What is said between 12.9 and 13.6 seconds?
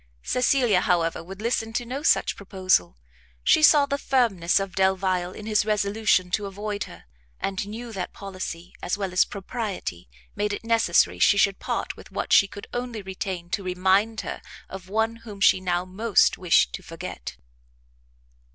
retain